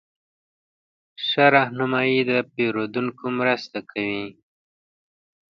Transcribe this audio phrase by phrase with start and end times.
[1.25, 4.25] ښه رهنمایي د پیرودونکو مرسته کوي.